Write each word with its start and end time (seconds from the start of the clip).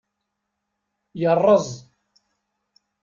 Yerreẓ. 1.19 1.67